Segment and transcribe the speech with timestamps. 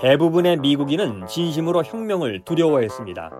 [0.00, 3.30] 대부분의 미국인은 진심으로 혁명을 두려워했습니다.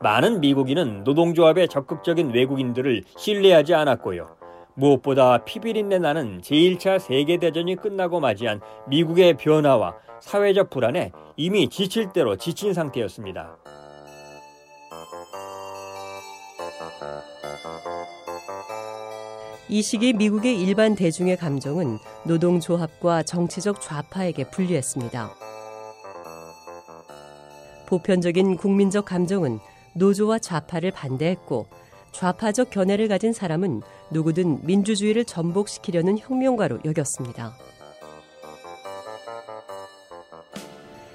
[0.00, 4.36] 많은 미국인은 노동조합의 적극적인 외국인들을 신뢰하지 않았고요.
[4.74, 12.72] 무엇보다 피비린내 나는 제1차 세계대전이 끝나고 맞이한 미국의 변화와 사회적 불안에 이미 지칠 대로 지친
[12.72, 13.58] 상태였습니다.
[19.72, 25.34] 이 시기 미국의 일반 대중의 감정은 노동조합과 정치적 좌파에게 분리했습니다.
[27.86, 29.60] 보편적인 국민적 감정은
[29.94, 31.68] 노조와 좌파를 반대했고
[32.12, 37.54] 좌파적 견해를 가진 사람은 누구든 민주주의를 전복시키려는 혁명가로 여겼습니다.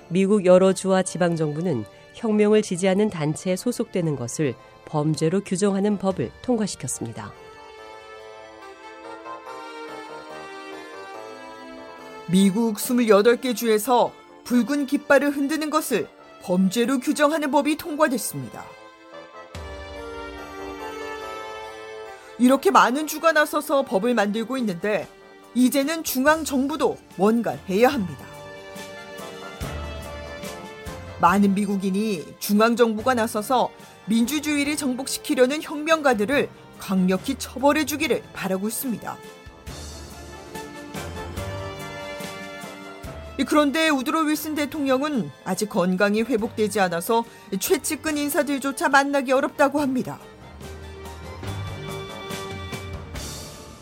[0.09, 4.55] 미국 여러 주와 지방정부는 혁명을 지지하는 단체에 소속되는 것을
[4.85, 7.31] 범죄로 규정하는 법을 통과시켰습니다.
[12.29, 14.11] 미국 28개 주에서
[14.43, 16.09] 붉은 깃발을 흔드는 것을
[16.41, 18.65] 범죄로 규정하는 법이 통과됐습니다.
[22.37, 25.07] 이렇게 많은 주가 나서서 법을 만들고 있는데
[25.55, 28.25] 이제는 중앙 정부도 뭔가 해야 합니다.
[31.21, 33.71] 많은 미국인이 중앙 정부가 나서서
[34.05, 39.17] 민주주의를 정복시키려는 혁명가들을 강력히 처벌해 주기를 바라고 있습니다.
[43.45, 47.23] 그런데 우드로 윌슨 대통령은 아직 건강이 회복되지 않아서
[47.59, 50.19] 최측근 인사들조차 만나기 어렵다고 합니다.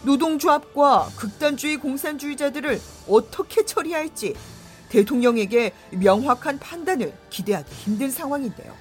[0.03, 4.35] 노동조합과 극단주의 공산주의자들을 어떻게 처리할지
[4.89, 8.73] 대통령에게 명확한 판단을 기대하기 힘든 상황인데요.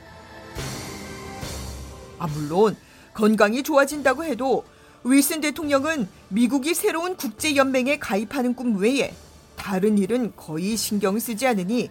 [2.19, 2.77] 아, 물론
[3.15, 4.65] 건강이 좋아진다고 해도
[5.05, 9.15] 윌슨 대통령은 미국이 새로운 국제연맹에 가입하는 꿈 외에
[9.57, 11.91] 다른 일은 거의 신경 쓰지 않으니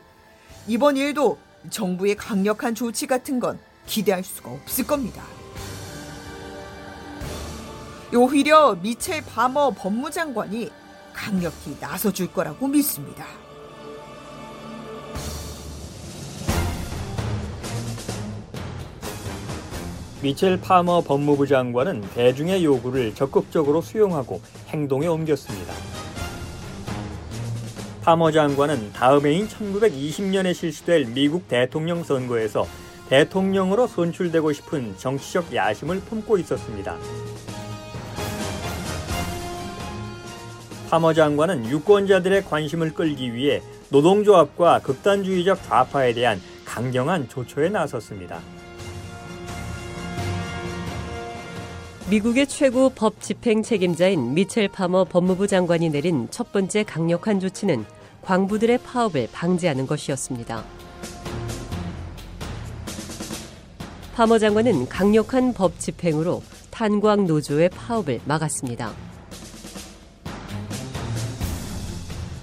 [0.68, 1.38] 이번 일도
[1.70, 5.24] 정부의 강력한 조치 같은 건 기대할 수가 없을 겁니다.
[8.16, 10.70] 오히려 미첼 바머 법무장관이
[11.14, 13.26] 강력히 나서줄 거라고 믿습니다.
[20.22, 25.74] 미첼 파머 법무부 장관은 대중의 요구를 적극적으로 수용하고 행동에 옮겼습니다.
[28.04, 32.68] 파머 장관은 다음 해인 1920년에 실시될 미국 대통령 선거에서
[33.08, 36.98] 대통령으로 선출되고 싶은 정치적 야심을 품고 있었습니다.
[40.90, 48.42] 파머 장관은 유권자들의 관심을 끌기 위해 노동조합과 극단주의적 좌파에 대한 강경한 조처에 나섰습니다.
[52.14, 57.86] 미국의 최고 법 집행 책임자인 미첼 파머 법무부 장관이 내린 첫 번째 강력한 조치는
[58.22, 60.64] 광부들의 파업을 방지하는 것이었습니다.
[64.14, 68.94] 파머 장관은 강력한 법 집행으로 탄광 노조의 파업을 막았습니다.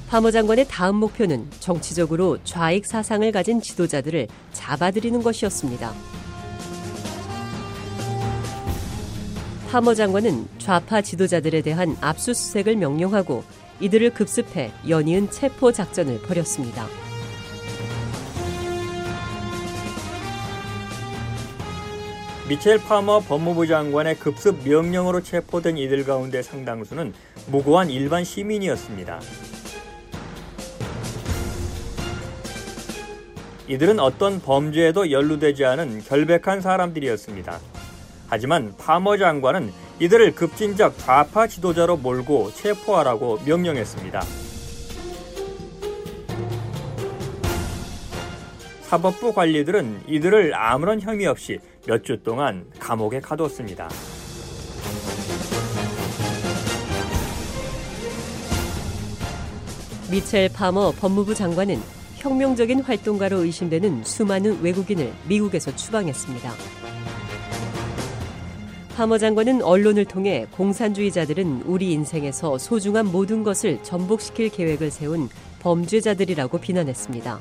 [0.09, 6.20] 파머 장관의 다음 목표는 정치적으로 좌익 사상을 가진 지도자들을 잡아들이는 것이었습니다.
[9.71, 13.45] 파머 장관은 좌파 지도자들에 대한 압수수색을 명령하고
[13.79, 16.89] 이들을 급습해 연이은 체포 작전을 벌였습니다.
[22.49, 27.15] 미첼 파머 법무부 장관의 급습 명령으로 체포된 이들 가운데 상당수는
[27.47, 29.21] 무고한 일반 시민이었습니다.
[33.69, 37.80] 이들은 어떤 범죄에도 연루되지 않은 결백한 사람들이었습니다.
[38.31, 44.23] 하지만 파머 장관은 이들을 급진적 좌파 지도자로 몰고 체포하라고 명령했습니다.
[48.83, 53.89] 사법부 관리들은 이들을 아무런 혐의 없이 몇 주 동안 감옥에 가뒀습니다.
[60.11, 61.81] 미첼 파머 법무부 장관은
[62.17, 66.53] 혁명적인 활동가로 의심되는 수많은 외국인을 미국에서 추방했습니다.
[69.01, 75.31] 파머 장관은 언론을 통해 공산주의자들은 우리 인생에서 소중한 모든 것을 전복시킬 계획을 세운
[75.61, 77.41] 범죄자들이라고 비난했습니다.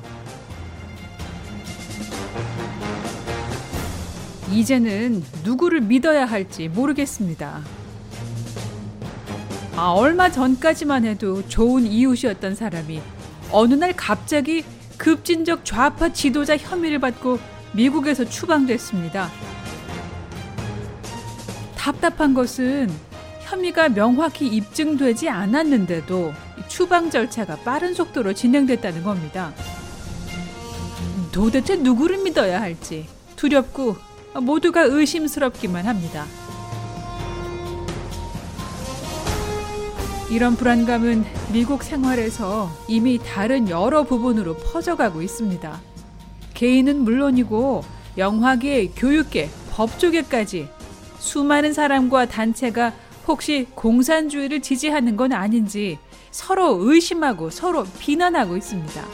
[4.50, 7.60] 이제는 누구를 믿어야 할지 모르겠습니다.
[9.76, 13.02] 아, 얼마 전까지만 해도 좋은 이웃이었던 사람이
[13.52, 14.64] 어느 날 갑자기
[14.96, 17.38] 급진적 좌파 지도자 혐의를 받고
[17.74, 19.28] 미국에서 추방됐습니다.
[21.80, 22.90] 답답한 것은
[23.40, 26.34] 혐의가 명확히 입증되지 않았는데도
[26.68, 29.54] 추방 절차가 빠른 속도로 진행됐다는 겁니다.
[31.32, 33.96] 도대체 누구를 믿어야 할지 두렵고
[34.42, 36.26] 모두가 의심스럽기만 합니다.
[40.30, 45.80] 이런 불안감은 미국 생활에서 이미 다른 여러 부분으로 퍼져가고 있습니다.
[46.52, 47.82] 개인은 물론이고
[48.18, 50.79] 영화계, 교육계, 법조계까지
[51.20, 52.92] 수많은 사람과 단체가
[53.28, 55.98] 혹시 공산주의를 지지하는 건 아닌지
[56.30, 59.04] 서로 의심하고 서로 비난하고 있습니다.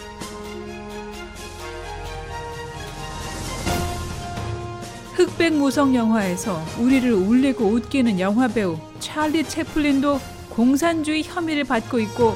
[5.15, 10.21] 흑백 무성 영화에서 우리를 울리고 웃기는 영화배우 찰리 채플린도
[10.51, 12.35] 공산주의 혐의를 받고 있고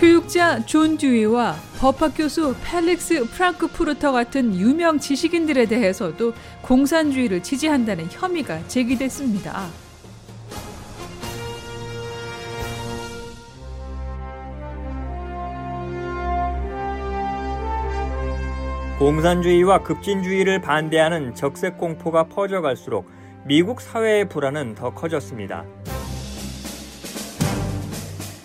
[0.00, 6.32] 교육자 존 듀이와 법학 교수 펠릭스 프랑크푸르터 같은 유명 지식인들에 대해서도
[6.62, 9.66] 공산주의를 지지한다는 혐의가 제기됐습니다.
[18.98, 23.06] 공산주의와 급진주의를 반대하는 적색 공포가 퍼져갈수록
[23.44, 25.66] 미국 사회의 불안은 더 커졌습니다.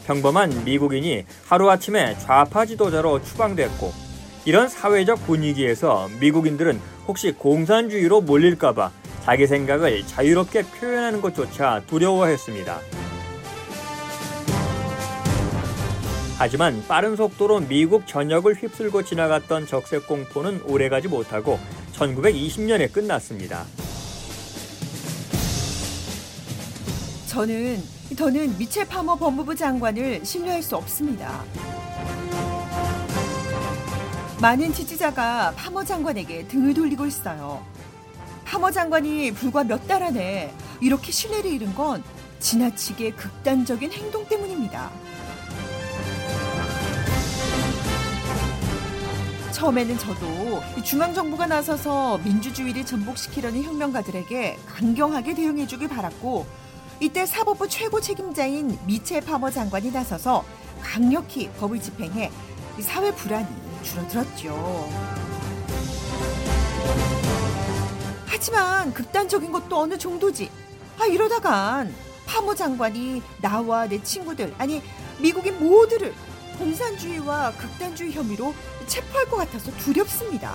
[0.05, 3.91] 평범한 미국인이 하루아침에 좌파 지도자로 추방됐고
[4.45, 8.91] 이런 사회적 분위기에서 미국인들은 혹시 공산주의로 몰릴까봐
[9.23, 12.79] 자기 생각을 자유롭게 표현하는 것조차 두려워했습니다.
[16.37, 21.57] 하지만 빠른 속도로 미국 전역을 휩쓸고 지나갔던 적색 공포는 오래가지 못하고
[21.93, 23.65] 1920년에 끝났습니다.
[27.27, 31.43] 저는 더는 미첼 파머 법무부 장관을 신뢰할 수 없습니다.
[34.41, 37.65] 많은 지지자가 파머 장관에게 등을 돌리고 있어요.
[38.45, 42.03] 파머 장관이 불과 몇 달 안에 이렇게 신뢰를 잃은 건
[42.39, 44.91] 지나치게 극단적인 행동 때문입니다.
[49.51, 56.45] 처음에는 저도 중앙정부가 나서서 민주주의를 전복시키려는 혁명가들에게 강경하게 대응해주길 바랐고
[57.00, 60.45] 이때 사법부 최고 책임자인 미첼 파머 장관이 나서서
[60.81, 62.31] 강력히 법을 집행해
[62.80, 63.47] 사회 불안이
[63.83, 64.89] 줄어들었죠.
[68.25, 70.50] 하지만 극단적인 것도 어느 정도지.
[71.00, 71.94] 아 이러다간
[72.25, 74.81] 파머 장관이 나와 내 친구들 아니
[75.19, 76.13] 미국인 모두를
[76.57, 78.53] 공산주의와 극단주의 혐의로
[78.88, 80.53] 체포할 것 같아서 두렵습니다.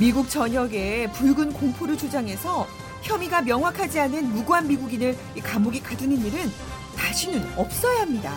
[0.00, 2.66] 미국 전역에 붉은 공포를 주장해서
[3.02, 6.50] 혐의가 명확하지 않은 무고한 미국인을 감옥에 가두는 일은
[6.96, 8.34] 다시는 없어야 합니다.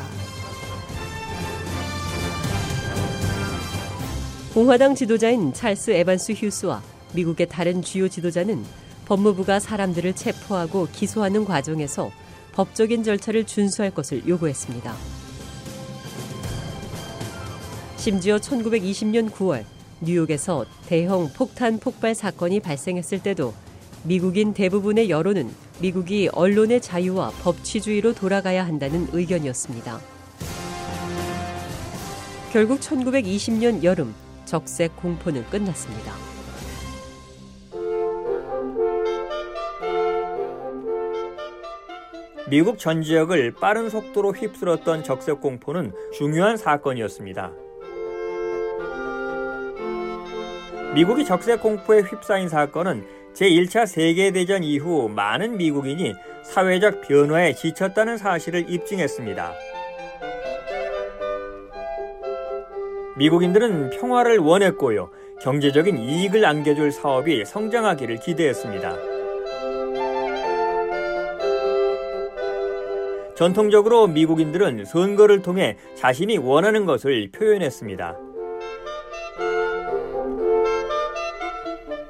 [4.53, 6.81] 공화당 지도자인 찰스 에반스 휴스와
[7.13, 8.65] 미국의 다른 주요 지도자는
[9.05, 12.11] 법무부가 사람들을 체포하고 기소하는 과정에서
[12.51, 14.93] 법적인 절차를 준수할 것을 요구했습니다.
[17.95, 19.63] 심지어 1920년 9월
[20.03, 23.53] 뉴욕에서 대형 폭탄 폭발 사건이 발생했을 때도
[24.03, 29.99] 미국인 대부분의 여론은 미국이 언론의 자유와 법치주의로 돌아가야 한다는 의견이었습니다.
[32.51, 34.13] 결국 1920년 여름
[34.45, 36.13] 적색 공포는 끝났습니다.
[42.49, 47.62] 미국 전 지역을 빠른 속도로 휩쓸었던 적색 공포는 중요한 사건이었습니다.
[50.93, 59.53] 미국이 적색 공포에 휩싸인 사건은 제1차 세계대전 이후 많은 미국인이 사회적 변화에 지쳤다는 사실을 입증했습니다.
[63.17, 65.09] 미국인들은 평화를 원했고요.
[65.41, 68.95] 경제적인 이익을 안겨줄 사업이 성장하기를 기대했습니다.
[73.35, 78.32] 전통적으로 미국인들은 선거를 통해 자신이 원하는 것을 표현했습니다.